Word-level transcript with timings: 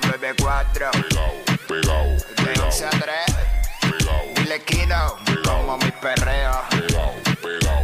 nueva 0.00 0.34
94. 0.34 0.90
Pegao, 0.90 1.32
pegao, 1.68 2.06
De 2.36 2.44
pegao, 2.44 2.66
11 2.66 2.84
a 2.86 2.90
3. 2.90 3.00
pegao, 3.80 4.22
Dile 4.34 4.60
Kino, 4.64 5.16
como 5.44 5.76
mi 5.78 5.90
perreo. 6.00 6.62
pegao, 6.70 7.14
pegao. 7.42 7.82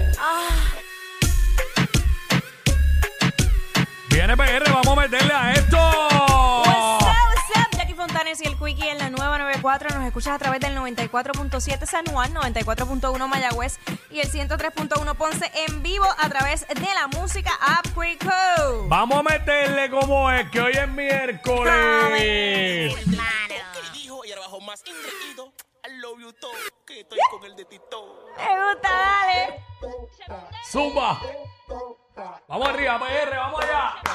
Viene 4.08 4.36
PR, 4.36 4.70
vamos 4.72 4.88
a 4.88 5.00
meterle 5.00 5.32
a 5.34 5.52
esto. 5.52 5.59
Y 8.38 8.46
el 8.46 8.56
Quickie 8.56 8.88
en 8.88 8.98
la 8.98 9.10
nueva 9.10 9.38
94. 9.38 9.88
Nos 9.90 10.06
escuchas 10.06 10.34
a 10.34 10.38
través 10.38 10.60
del 10.60 10.76
94.7 10.76 11.84
San 11.84 12.06
Juan, 12.06 12.32
94.1 12.32 13.26
Mayagüez 13.26 13.80
y 14.08 14.20
el 14.20 14.30
103.1 14.30 15.16
Ponce 15.16 15.50
en 15.66 15.82
vivo 15.82 16.06
a 16.16 16.28
través 16.28 16.64
de 16.68 16.94
la 16.94 17.08
música 17.08 17.50
App 17.60 17.86
Quico. 17.86 18.86
Vamos 18.86 19.18
a 19.18 19.22
meterle 19.24 19.90
como 19.90 20.30
es, 20.30 20.48
que 20.50 20.60
hoy 20.60 20.74
es 20.74 20.88
miércoles. 20.90 22.94
que 26.86 27.00
estoy 27.00 27.18
con 27.32 27.44
el 27.44 27.56
de 27.56 27.64
Tito. 27.64 28.26
Me 28.36 28.72
gusta, 28.72 28.88
dale. 28.88 29.64
Zumba. 30.70 31.20
Vamos 32.46 32.68
arriba, 32.68 32.96
PR, 32.96 33.36
vamos 33.36 33.64
allá. 33.64 34.09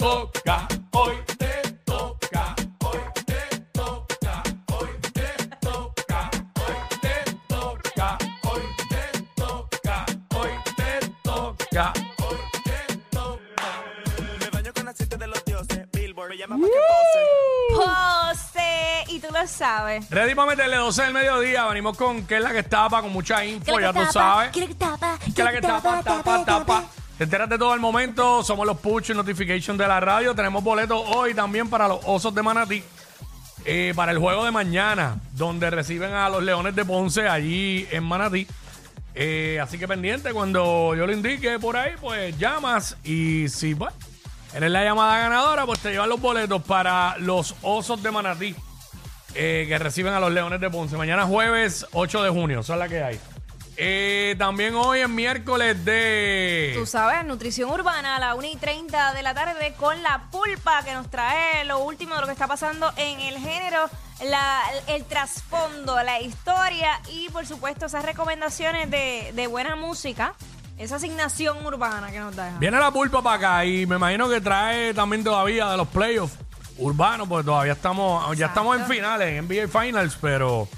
Cuarto. 0.00 0.30
Toca, 0.32 0.68
hoy 0.92 1.12
te 1.38 1.62
toca, 1.84 2.54
hoy 2.84 2.98
te 3.26 3.60
toca, 3.72 4.42
hoy 4.72 4.88
te 5.12 5.56
toca, 5.60 6.30
hoy 6.56 6.74
te 7.00 7.24
toca, 7.50 8.18
hoy 8.50 8.62
te 8.90 9.20
toca, 11.24 11.92
hoy 12.18 12.38
te 12.64 12.96
toca. 13.12 13.84
Me 14.40 14.50
baño 14.50 14.72
con 14.74 14.88
aceite 14.88 15.16
de 15.16 15.26
los 15.26 15.44
dioses. 15.44 15.86
Billboard 15.92 16.30
me 16.30 16.36
llama 16.38 16.56
pa' 16.56 16.66
que 16.66 16.80
pose. 16.88 17.86
José, 17.86 19.04
y 19.08 19.20
tú 19.20 19.28
lo 19.32 19.46
sabes. 19.46 20.08
Ready 20.10 20.34
para 20.34 20.48
meterle 20.48 20.76
12 20.76 21.02
del 21.02 21.12
mediodía. 21.12 21.66
Venimos 21.66 21.96
con 21.96 22.26
que 22.26 22.36
es 22.36 22.42
la 22.42 22.52
que 22.52 22.62
tapa, 22.62 23.02
con 23.02 23.12
mucha 23.12 23.44
info, 23.44 23.78
ya 23.78 23.92
tú 23.92 24.00
sabes. 24.10 24.50
¿Quién 24.50 24.64
es 24.64 24.70
que 24.70 24.76
tapa? 24.76 25.18
Que 25.18 25.30
es 25.30 25.44
la 25.44 25.52
que 25.52 25.60
tapa, 25.60 26.02
tapa, 26.02 26.44
tapa. 26.44 26.84
Te 27.20 27.24
enteras 27.24 27.50
de 27.50 27.58
todo 27.58 27.74
el 27.74 27.80
momento. 27.80 28.42
Somos 28.42 28.66
los 28.66 28.78
push 28.78 29.10
notification 29.10 29.76
de 29.76 29.86
la 29.86 30.00
radio. 30.00 30.34
Tenemos 30.34 30.64
boletos 30.64 31.02
hoy 31.08 31.34
también 31.34 31.68
para 31.68 31.86
los 31.86 32.00
osos 32.06 32.34
de 32.34 32.42
Manatí. 32.42 32.82
eh, 33.66 33.92
para 33.94 34.12
el 34.12 34.18
juego 34.18 34.42
de 34.42 34.50
mañana, 34.50 35.20
donde 35.32 35.68
reciben 35.68 36.14
a 36.14 36.30
los 36.30 36.42
Leones 36.42 36.74
de 36.74 36.82
Ponce 36.82 37.28
allí 37.28 37.86
en 37.90 38.04
Manatí. 38.04 38.46
Eh, 39.14 39.60
así 39.62 39.78
que 39.78 39.86
pendiente, 39.86 40.32
cuando 40.32 40.94
yo 40.96 41.06
lo 41.06 41.12
indique 41.12 41.58
por 41.58 41.76
ahí, 41.76 41.92
pues 42.00 42.38
llamas 42.38 42.96
y 43.04 43.50
si 43.50 43.74
pues, 43.74 43.92
eres 44.54 44.70
la 44.70 44.82
llamada 44.82 45.18
ganadora, 45.18 45.66
pues 45.66 45.80
te 45.80 45.90
llevan 45.90 46.08
los 46.08 46.22
boletos 46.22 46.62
para 46.62 47.18
los 47.18 47.54
osos 47.60 48.02
de 48.02 48.10
Manatí 48.10 48.54
eh, 49.34 49.66
que 49.68 49.78
reciben 49.78 50.14
a 50.14 50.20
los 50.20 50.32
Leones 50.32 50.58
de 50.58 50.70
Ponce. 50.70 50.96
Mañana 50.96 51.26
jueves 51.26 51.84
8 51.92 52.22
de 52.22 52.30
junio, 52.30 52.60
esa 52.60 52.72
es 52.72 52.78
la 52.78 52.88
que 52.88 53.02
hay. 53.02 53.20
Eh, 53.82 54.34
también 54.38 54.74
hoy 54.74 55.00
es 55.00 55.08
miércoles 55.08 55.82
de... 55.86 56.72
Tú 56.76 56.84
sabes, 56.84 57.24
nutrición 57.24 57.70
urbana 57.70 58.16
a 58.16 58.18
la 58.18 58.34
1 58.34 58.46
y 58.46 58.56
30 58.56 59.14
de 59.14 59.22
la 59.22 59.32
tarde 59.32 59.72
con 59.78 60.02
la 60.02 60.24
pulpa 60.30 60.82
que 60.84 60.92
nos 60.92 61.10
trae 61.10 61.64
lo 61.64 61.78
último 61.78 62.14
de 62.14 62.20
lo 62.20 62.26
que 62.26 62.34
está 62.34 62.46
pasando 62.46 62.92
en 62.98 63.20
el 63.20 63.38
género, 63.38 63.88
la- 64.26 64.60
el 64.86 65.04
trasfondo, 65.06 66.02
la 66.02 66.20
historia 66.20 67.00
y 67.10 67.30
por 67.30 67.46
supuesto 67.46 67.86
esas 67.86 68.04
recomendaciones 68.04 68.90
de, 68.90 69.32
de 69.34 69.46
buena 69.46 69.76
música, 69.76 70.34
esa 70.76 70.96
asignación 70.96 71.64
urbana 71.64 72.10
que 72.10 72.20
nos 72.20 72.36
deja. 72.36 72.58
Viene 72.58 72.78
la 72.78 72.90
pulpa 72.90 73.22
para 73.22 73.36
acá 73.36 73.64
y 73.64 73.86
me 73.86 73.96
imagino 73.96 74.28
que 74.28 74.42
trae 74.42 74.92
también 74.92 75.24
todavía 75.24 75.70
de 75.70 75.78
los 75.78 75.88
playoffs 75.88 76.36
urbanos, 76.76 77.26
porque 77.28 77.46
todavía 77.46 77.72
estamos, 77.72 78.36
ya 78.36 78.46
estamos 78.46 78.76
en 78.78 78.84
finales, 78.86 79.38
en 79.38 79.46
NBA 79.48 79.68
Finals, 79.68 80.18
pero, 80.20 80.68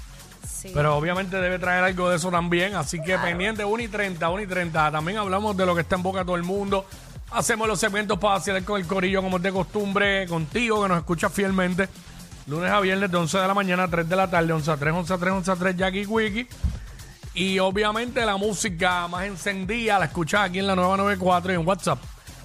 Sí. 0.63 0.71
pero 0.73 0.95
obviamente 0.95 1.35
debe 1.41 1.59
traer 1.59 1.83
algo 1.83 2.09
de 2.09 2.15
eso 2.15 2.31
también. 2.31 2.75
Así 2.75 3.01
que 3.01 3.17
pendiente, 3.17 3.65
1 3.65 3.83
y 3.83 3.87
30, 3.89 4.29
1 4.29 4.41
y 4.43 4.47
30. 4.47 4.91
También 4.91 5.17
hablamos 5.17 5.57
de 5.57 5.65
lo 5.65 5.75
que 5.75 5.81
está 5.81 5.95
en 5.97 6.03
boca 6.03 6.19
de 6.19 6.25
todo 6.25 6.37
el 6.37 6.43
mundo. 6.43 6.85
Hacemos 7.31 7.67
los 7.67 7.79
segmentos 7.79 8.17
para 8.17 8.35
hacer 8.35 8.63
con 8.63 8.79
el 8.79 8.87
corillo, 8.87 9.21
como 9.21 9.37
es 9.37 9.43
de 9.43 9.51
costumbre, 9.51 10.25
contigo, 10.27 10.83
que 10.83 10.87
nos 10.87 10.97
escuchas 10.99 11.33
fielmente. 11.33 11.89
Lunes 12.47 12.71
a 12.71 12.79
viernes 12.79 13.11
de 13.11 13.17
11 13.17 13.37
de 13.39 13.47
la 13.47 13.53
mañana 13.53 13.83
a 13.83 13.87
3 13.89 14.07
de 14.07 14.15
la 14.15 14.29
tarde, 14.29 14.53
11 14.53 14.71
a 14.71 14.77
3, 14.77 14.93
11 14.93 15.13
a 15.13 15.17
3, 15.17 15.33
11 15.33 15.51
a 15.51 15.55
3, 15.55 15.75
Jackie 15.75 16.05
Wiki. 16.05 16.47
Y 17.33 17.59
obviamente 17.59 18.25
la 18.25 18.37
música 18.37 19.07
más 19.07 19.25
encendida 19.25 19.99
la 19.99 20.05
escuchas 20.05 20.49
aquí 20.49 20.59
en 20.59 20.67
la 20.67 20.75
nueva 20.75 20.95
94 20.97 21.51
y 21.51 21.55
en 21.55 21.67
WhatsApp. 21.67 21.99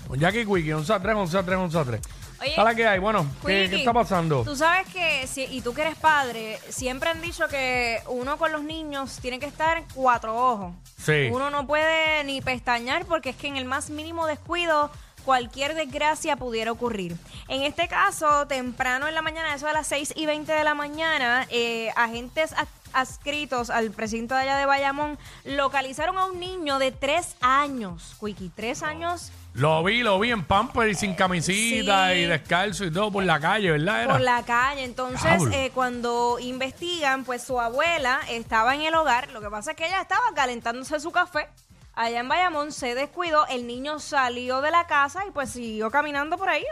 Con 0.09 0.19
Jackie 0.19 0.45
Wiki, 0.45 0.73
11 0.73 0.93
a 0.93 1.01
3, 1.01 1.15
11 1.15 1.39
a 1.39 1.43
3, 1.43 1.59
11 1.59 1.79
a 1.79 1.85
3. 1.85 2.01
Oye, 2.41 2.55
¿Sabes 2.55 2.77
qué 2.77 2.87
hay? 2.87 2.99
Bueno, 2.99 3.27
¿qué, 3.45 3.63
Quickie, 3.65 3.69
qué 3.71 3.77
está 3.79 3.93
pasando? 3.93 4.45
Tú 4.45 4.55
sabes 4.57 4.87
que, 4.89 5.27
si- 5.27 5.45
y 5.45 5.61
tú 5.61 5.75
que 5.75 5.83
eres 5.83 5.97
padre, 5.97 6.59
siempre 6.69 7.11
han 7.11 7.21
dicho 7.21 7.49
que 7.49 8.01
uno 8.09 8.37
con 8.39 8.53
los 8.53 8.63
niños 8.63 9.19
tiene 9.21 9.39
que 9.41 9.47
estar 9.47 9.79
en 9.79 9.85
cuatro 9.95 10.37
ojos. 10.37 10.73
Sí. 11.03 11.29
Uno 11.33 11.51
no 11.51 11.67
puede 11.67 12.23
ni 12.25 12.41
pestañear 12.41 13.05
porque 13.07 13.31
es 13.31 13.37
que 13.37 13.49
en 13.49 13.57
el 13.57 13.65
más 13.65 13.91
mínimo 13.91 14.27
descuido 14.27 14.91
cualquier 15.25 15.75
desgracia 15.75 16.37
pudiera 16.37 16.73
ocurrir. 16.73 17.15
En 17.49 17.63
este 17.63 17.87
caso, 17.87 18.47
temprano 18.47 19.09
en 19.09 19.15
la 19.15 19.21
mañana, 19.21 19.55
eso 19.55 19.67
a 19.67 19.73
las 19.75 19.87
6 19.87 20.15
y 20.17 20.25
20 20.25 20.53
de 20.53 20.65
la 20.65 20.75
mañana, 20.75 21.47
eh, 21.51 21.91
agentes 21.97 22.53
ad- 22.55 22.67
adscritos 22.93 23.71
al 23.71 23.91
precinto 23.91 24.35
de 24.35 24.43
allá 24.43 24.57
de 24.57 24.67
Bayamón 24.67 25.19
localizaron 25.45 26.19
a 26.19 26.27
un 26.27 26.41
niño 26.41 26.79
de 26.79 26.93
tres 26.93 27.37
años, 27.41 28.17
Quickie, 28.21 28.51
tres 28.55 28.83
años 28.83 29.31
Lo 29.55 29.83
vi, 29.83 30.03
lo 30.03 30.21
vi 30.21 30.31
en 30.31 30.45
pamper 30.45 30.89
y 30.89 30.95
sin 30.95 31.15
camisita 31.15 32.11
Sí. 32.13 32.19
y 32.19 32.25
descalzo 32.27 32.85
y 32.85 32.93
todo 32.93 33.11
por 33.11 33.25
la 33.25 33.41
calle, 33.41 33.73
¿verdad? 33.73 34.03
Era? 34.05 34.13
por 34.13 34.21
la 34.21 34.43
calle. 34.45 34.85
Entonces, 34.85 35.43
eh, 35.53 35.73
cuando 35.75 36.39
investigan, 36.39 37.25
pues 37.25 37.43
su 37.43 37.61
abuela 37.61 38.21
estaba 38.29 38.75
en 38.77 38.83
el 38.83 38.95
hogar. 38.95 39.31
Lo 39.33 39.41
que 39.41 39.51
pasa 39.51 39.73
es 39.73 39.77
que 39.77 39.87
ella 39.87 40.01
estaba 40.03 40.23
calentándose 40.35 41.01
su 41.01 41.11
café. 41.11 41.49
Allá 41.95 42.21
en 42.21 42.29
Bayamón 42.29 42.71
se 42.71 42.95
descuidó, 42.95 43.49
el 43.49 43.67
niño 43.67 43.99
salió 43.99 44.61
de 44.61 44.71
la 44.71 44.87
casa 44.87 45.25
y 45.27 45.33
pues 45.33 45.51
siguió 45.51 45.91
caminando 45.91 46.39
por 46.39 46.49
ahí. 46.49 46.63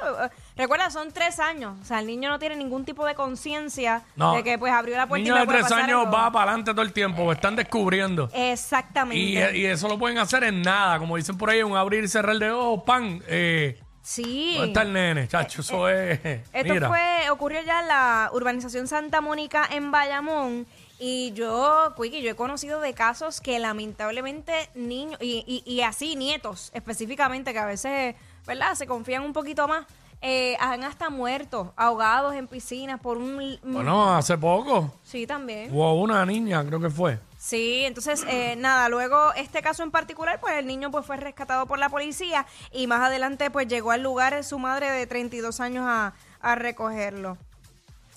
Eh, 0.56 0.62
Recuerda, 0.62 0.91
son 0.91 1.12
tres 1.12 1.39
años. 1.39 1.75
O 1.83 1.84
sea, 1.84 2.00
el 2.00 2.06
niño 2.06 2.31
no 2.31 2.39
tiene 2.39 2.56
ningún 2.56 2.84
tipo 2.84 3.05
de 3.05 3.15
conciencia 3.15 4.03
No. 4.17 4.35
de 4.35 4.43
que 4.43 4.58
pues 4.58 4.73
abrió 4.73 4.97
la 4.97 5.06
puerta 5.06 5.23
Niño 5.23 5.37
y 5.37 5.41
de 5.41 5.44
puede 5.44 5.58
tres 5.58 5.70
pasar 5.70 5.85
años 5.85 6.00
algo. 6.06 6.12
va 6.12 6.32
para 6.32 6.50
adelante 6.50 6.73
todo 6.73 6.82
el 6.82 6.93
tiempo, 6.93 7.31
están 7.32 7.56
descubriendo. 7.56 8.31
Exactamente. 8.32 9.55
Y, 9.55 9.61
y 9.61 9.67
eso 9.67 9.87
lo 9.88 9.99
pueden 9.99 10.19
hacer 10.19 10.44
en 10.44 10.62
nada, 10.62 10.99
como 10.99 11.17
dicen 11.17 11.37
por 11.37 11.50
ahí, 11.50 11.62
un 11.62 11.76
abrir 11.76 12.03
y 12.05 12.08
cerrar 12.08 12.37
de 12.38 12.50
ojos, 12.50 12.82
pan. 12.85 13.23
Eh, 13.29 13.79
sí. 14.03 14.55
¿Dónde 14.56 14.69
está 14.69 14.82
el 14.82 14.93
nene, 14.94 15.29
chacho? 15.29 15.61
Eso 15.61 15.88
es. 15.91 16.20
Esto 16.53 16.73
Mira. 16.73 16.88
fue, 16.88 17.31
ocurrió 17.31 17.61
ya 17.62 17.81
en 17.82 17.88
la 17.88 18.31
urbanización 18.32 18.88
Santa 18.88 19.20
Mónica 19.20 19.69
en 19.70 19.91
Bayamón. 19.91 20.67
Y 20.99 21.32
yo, 21.35 21.93
Quickie, 22.00 22.23
yo 22.23 22.31
he 22.31 22.35
conocido 22.37 22.81
de 22.81 22.94
casos 22.94 23.43
que 23.43 23.59
lamentablemente 23.59 24.70
niños, 24.75 25.19
y, 25.20 25.44
y, 25.47 25.70
y 25.70 25.82
así 25.82 26.17
nietos 26.17 26.70
específicamente, 26.73 27.52
que 27.52 27.59
a 27.59 27.67
veces, 27.67 28.14
¿verdad? 28.47 28.75
Se 28.75 28.87
confían 28.87 29.23
un 29.23 29.35
poquito 29.35 29.69
más, 29.69 29.85
eh, 30.20 30.56
han 30.60 30.82
hasta 30.84 31.10
muerto, 31.10 31.72
ahogados 31.76 32.34
en 32.34 32.48
piscinas 32.48 33.00
por 33.00 33.18
un... 33.18 33.58
Bueno, 33.62 34.14
hace 34.14 34.36
poco 34.38 34.92
Sí, 35.02 35.26
también. 35.26 35.70
hubo 35.72 35.94
una 36.00 36.24
niña, 36.26 36.64
creo 36.64 36.80
que 36.80 36.90
fue. 36.90 37.18
Sí, 37.38 37.84
entonces, 37.84 38.24
eh, 38.28 38.56
nada, 38.56 38.88
luego 38.88 39.32
este 39.34 39.62
caso 39.62 39.82
en 39.84 39.90
particular, 39.92 40.40
pues 40.40 40.54
el 40.54 40.66
niño 40.66 40.90
pues 40.90 41.06
fue 41.06 41.16
rescatado 41.16 41.66
por 41.66 41.78
la 41.78 41.88
policía 41.88 42.44
y 42.72 42.86
más 42.88 43.00
adelante 43.02 43.50
pues 43.50 43.68
llegó 43.68 43.92
al 43.92 44.02
lugar 44.02 44.42
su 44.42 44.58
madre 44.58 44.90
de 44.90 45.06
32 45.06 45.60
años 45.60 45.84
a, 45.86 46.14
a 46.40 46.54
recogerlo. 46.56 47.36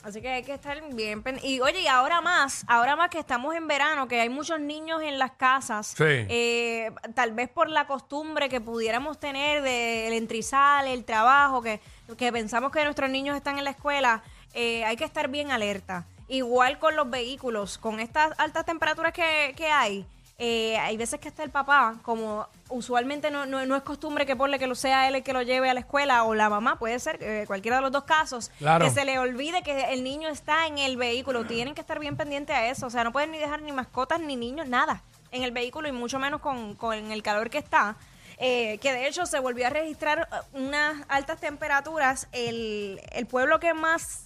Así 0.04 0.22
que 0.22 0.30
hay 0.30 0.44
que 0.44 0.54
estar 0.54 0.82
bien 0.94 1.22
pen- 1.24 1.40
Y 1.44 1.60
oye, 1.60 1.82
y 1.82 1.88
ahora 1.88 2.22
más, 2.22 2.64
ahora 2.68 2.96
más 2.96 3.10
que 3.10 3.20
estamos 3.20 3.54
en 3.56 3.68
verano, 3.68 4.08
que 4.08 4.22
hay 4.22 4.30
muchos 4.30 4.60
niños 4.60 5.02
en 5.02 5.20
las 5.20 5.32
casas, 5.32 5.88
Sí. 5.98 6.04
eh, 6.08 6.92
tal 7.16 7.34
vez 7.34 7.50
por 7.50 7.70
la 7.70 7.86
costumbre 7.86 8.48
que 8.50 8.62
pudiéramos 8.62 9.20
tener 9.20 9.62
del 9.62 10.14
entrizal, 10.14 10.88
el 10.88 11.04
trabajo, 11.04 11.62
que, 11.62 11.82
que 12.18 12.32
pensamos 12.32 12.72
que 12.72 12.84
nuestros 12.84 13.10
niños 13.10 13.36
están 13.36 13.58
en 13.58 13.66
la 13.66 13.72
escuela, 13.72 14.24
eh, 14.54 14.86
hay 14.86 14.96
que 14.96 15.04
estar 15.04 15.28
bien 15.28 15.52
alerta. 15.52 16.06
Igual 16.28 16.78
con 16.80 16.96
los 16.96 17.10
vehículos, 17.10 17.78
con 17.78 18.00
estas 18.00 18.38
altas 18.40 18.66
temperaturas 18.66 19.14
que, 19.14 19.54
que 19.58 19.68
hay, 19.68 20.06
eh, 20.40 20.78
hay 20.78 20.96
veces 20.98 21.20
que 21.20 21.28
hasta 21.28 21.44
el 21.44 21.50
papá, 21.50 21.96
como 22.02 22.48
usualmente 22.70 23.30
no, 23.30 23.46
no, 23.46 23.66
no 23.66 23.76
es 23.76 23.84
costumbre 23.84 24.26
que 24.26 24.36
ponle 24.36 24.58
que 24.58 24.68
lo 24.68 24.76
sea 24.76 25.08
él 25.08 25.16
el 25.16 25.24
que 25.24 25.34
lo 25.34 25.42
lleve 25.42 25.70
a 25.70 25.74
la 25.74 25.82
escuela 25.82 26.24
o 26.24 26.34
la 26.34 26.50
mamá, 26.50 26.80
puede 26.80 26.98
ser 27.00 27.18
eh, 27.22 27.44
cualquiera 27.46 27.78
de 27.78 27.82
los 27.82 27.92
dos 27.92 28.04
casos, 28.06 28.50
Claro. 28.60 28.86
que 28.86 28.92
se 28.92 29.04
le 29.06 29.20
olvide 29.20 29.62
que 29.64 29.92
el 29.94 30.04
niño 30.04 30.30
está 30.30 30.66
en 30.68 30.78
el 30.78 30.96
vehículo. 30.98 31.46
Tienen 31.46 31.76
que 31.76 31.82
estar 31.82 32.00
bien 32.00 32.16
pendientes 32.16 32.56
a 32.56 32.68
eso. 32.68 32.88
O 32.88 32.90
sea, 32.90 33.04
no 33.04 33.12
pueden 33.12 33.32
ni 33.32 33.38
dejar 33.38 33.62
ni 33.62 33.72
mascotas 33.72 34.20
ni 34.22 34.36
niños, 34.36 34.68
nada 34.68 35.04
en 35.32 35.44
el 35.44 35.52
vehículo 35.52 35.88
y 35.88 35.92
mucho 35.92 36.18
menos 36.20 36.42
con, 36.42 36.74
con 36.76 37.12
el 37.12 37.22
calor 37.22 37.50
que 37.50 37.58
está. 37.60 37.96
Eh, 38.38 38.78
que 38.78 38.94
de 38.94 39.08
hecho 39.08 39.26
se 39.26 39.40
volvió 39.40 39.68
a 39.68 39.70
registrar 39.70 40.30
eh, 40.32 40.36
unas 40.54 41.04
altas 41.10 41.40
temperaturas. 41.42 42.28
El, 42.32 43.02
el 43.12 43.26
pueblo 43.26 43.60
que 43.60 43.74
más 43.74 44.24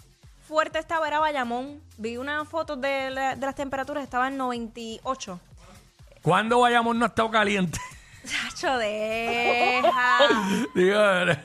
fuerte 0.48 0.78
estaba 0.78 1.08
era 1.08 1.20
Bayamón. 1.20 1.82
Vi 1.98 2.18
unas 2.18 2.48
fotos 2.48 2.80
de, 2.80 3.10
la- 3.10 3.36
de 3.36 3.46
las 3.46 3.56
temperaturas, 3.56 4.04
estaba 4.04 4.28
en 4.28 4.38
98. 4.38 5.40
¿Cuándo 6.24 6.62
vayamos 6.62 6.96
no 6.96 7.04
ha 7.04 7.10
estado 7.10 7.30
caliente? 7.30 7.78
Chacho, 8.26 8.78
deja. 8.78 10.20
Digo, 10.74 10.98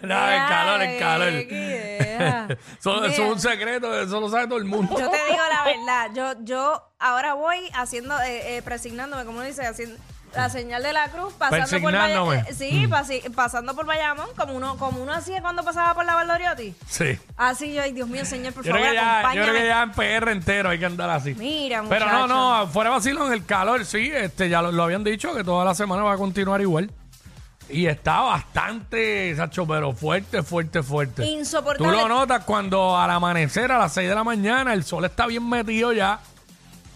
nada, 0.02 0.36
el 0.36 0.48
calor, 0.48 0.82
el 0.82 0.98
calor. 1.00 1.32
Deja. 1.32 2.46
Eso, 2.78 3.04
eso 3.04 3.24
es 3.24 3.32
un 3.32 3.40
secreto, 3.40 4.00
eso 4.00 4.20
lo 4.20 4.28
sabe 4.28 4.46
todo 4.46 4.58
el 4.58 4.64
mundo. 4.64 4.96
Yo 4.98 5.10
te 5.10 5.16
digo 5.16 5.42
la 5.50 5.64
verdad, 5.64 6.10
yo, 6.14 6.44
yo 6.44 6.90
ahora 6.98 7.34
voy 7.34 7.56
haciendo, 7.74 8.18
eh, 8.20 8.56
eh, 8.56 8.62
presignándome, 8.62 9.24
como 9.24 9.42
dice, 9.42 9.66
haciendo 9.66 9.96
la 10.34 10.48
señal 10.50 10.82
de 10.82 10.92
la 10.92 11.08
cruz, 11.10 11.32
pasando 11.34 11.64
por 11.80 11.92
Persignándome. 11.92 12.36
Bayamón. 12.36 12.54
sí, 12.56 12.86
pasi- 12.88 13.22
pasando 13.34 13.74
por 13.74 13.86
Bayamón, 13.86 14.28
como 14.36 14.54
uno, 14.54 14.76
como 14.76 15.02
uno 15.02 15.12
hacía 15.12 15.40
cuando 15.40 15.64
pasaba 15.64 15.94
por 15.94 16.04
la 16.04 16.14
Valdoriotti. 16.14 16.74
Sí. 16.88 17.18
Así 17.36 17.72
yo, 17.74 17.82
ay 17.82 17.92
Dios 17.92 18.08
mío, 18.08 18.24
señor, 18.24 18.52
por 18.52 18.64
Yo 18.64 18.72
creo, 18.72 18.84
favor, 18.84 18.90
que 18.90 18.94
ya, 18.96 19.34
yo 19.34 19.42
creo 19.42 19.54
que 19.54 19.66
ya 19.66 19.82
en 19.82 19.92
PR 19.92 20.30
entero 20.32 20.68
hay 20.70 20.78
que 20.78 20.86
andar 20.86 21.10
así. 21.10 21.34
Mira, 21.34 21.82
Pero 21.88 22.06
no, 22.06 22.12
muchacho. 22.12 22.26
no, 22.28 22.66
fuera 22.68 22.90
de 22.90 22.96
vacilón, 22.96 23.32
el 23.32 23.44
calor, 23.44 23.84
sí, 23.84 24.10
este, 24.14 24.48
ya 24.48 24.62
lo, 24.62 24.70
lo 24.72 24.82
habían 24.84 25.04
dicho 25.04 25.34
que 25.34 25.42
toda 25.44 25.64
la 25.64 25.74
semana 25.74 26.02
va 26.02 26.12
a 26.12 26.16
continuar 26.18 26.60
igual. 26.60 26.90
Y 27.70 27.84
está 27.86 28.20
bastante, 28.20 29.34
Sacho, 29.36 29.66
pero 29.66 29.92
fuerte, 29.92 30.42
fuerte, 30.42 30.82
fuerte. 30.82 31.22
Tú 31.22 31.28
Insoportable. 31.28 31.92
lo 31.96 32.08
notas 32.08 32.44
cuando 32.44 32.96
al 32.98 33.10
amanecer, 33.10 33.70
a 33.70 33.76
las 33.78 33.92
6 33.92 34.08
de 34.08 34.14
la 34.14 34.24
mañana, 34.24 34.72
el 34.72 34.84
sol 34.84 35.04
está 35.04 35.26
bien 35.26 35.46
metido 35.46 35.92
ya. 35.92 36.18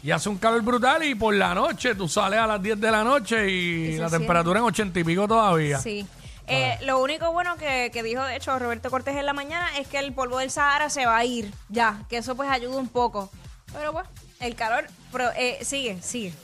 Y 0.02 0.10
hace 0.10 0.28
un 0.28 0.38
calor 0.38 0.62
brutal 0.62 1.04
y 1.04 1.14
por 1.14 1.34
la 1.34 1.54
noche 1.54 1.94
tú 1.94 2.08
sales 2.08 2.40
a 2.40 2.46
las 2.46 2.60
10 2.60 2.80
de 2.80 2.90
la 2.90 3.04
noche 3.04 3.48
y, 3.48 3.92
la 3.92 4.08
siente. 4.08 4.18
temperatura 4.18 4.58
en 4.58 4.64
80 4.66 4.98
y 4.98 5.04
pico 5.04 5.28
todavía. 5.28 5.78
Sí. 5.78 6.06
Eh, 6.48 6.76
lo 6.82 6.98
único 6.98 7.30
bueno 7.32 7.56
que, 7.56 7.90
que 7.92 8.02
dijo, 8.02 8.22
de 8.24 8.36
hecho, 8.36 8.58
Roberto 8.58 8.90
Cortés 8.90 9.16
en 9.16 9.26
la 9.26 9.32
mañana 9.32 9.78
es 9.78 9.86
que 9.86 9.98
el 9.98 10.12
polvo 10.12 10.38
del 10.38 10.50
Sahara 10.50 10.90
se 10.90 11.06
va 11.06 11.16
a 11.16 11.24
ir 11.24 11.52
ya, 11.68 12.02
que 12.08 12.16
eso 12.16 12.34
pues 12.34 12.50
ayuda 12.50 12.76
un 12.76 12.88
poco. 12.88 13.30
Pero 13.72 13.92
pues, 13.92 14.06
el 14.40 14.56
calor 14.56 14.86
pero, 15.12 15.30
eh, 15.36 15.58
sigue, 15.62 16.02
sigue. 16.02 16.34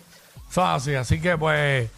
Eso 0.50 0.62
es 0.62 0.68
así, 0.68 0.94
así 0.94 1.20
que 1.20 1.36
pues, 1.36 1.90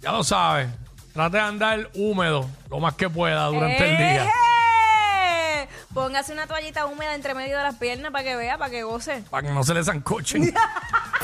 ya 0.00 0.12
lo 0.12 0.22
sabes. 0.22 0.68
Trate 1.14 1.38
de 1.38 1.42
andar 1.42 1.90
húmedo 1.94 2.48
lo 2.70 2.80
más 2.80 2.94
que 2.94 3.08
pueda 3.08 3.46
durante 3.46 3.90
el 3.90 3.96
día. 3.96 4.30
Póngase 5.92 6.32
una 6.32 6.46
toallita 6.46 6.86
húmeda 6.86 7.14
entre 7.14 7.34
medio 7.34 7.56
de 7.56 7.62
las 7.64 7.74
piernas 7.76 8.12
para 8.12 8.22
que 8.22 8.36
vea, 8.36 8.58
para 8.58 8.70
que 8.70 8.82
goce. 8.82 9.24
Para 9.30 9.48
que 9.48 9.52
no 9.52 9.64
se 9.64 9.74
le 9.74 9.82
zancochen. 9.82 10.54